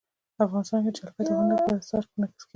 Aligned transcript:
افغانستان 0.45 0.79
کې 0.85 0.91
جلګه 0.97 1.21
د 1.25 1.29
هنر 1.37 1.59
په 1.65 1.69
اثار 1.79 2.03
کې 2.09 2.13
منعکس 2.19 2.41
کېږي. 2.43 2.49